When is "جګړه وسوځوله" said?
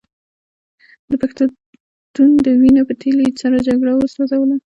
3.67-4.55